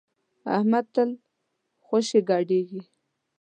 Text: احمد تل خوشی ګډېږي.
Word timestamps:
احمد 0.55 0.85
تل 0.93 1.09
خوشی 1.85 2.19
ګډېږي. 2.29 2.81